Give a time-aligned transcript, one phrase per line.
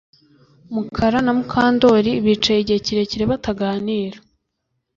[0.73, 4.17] Mukara na Mukandoli bicaye igihe kirekire bataganira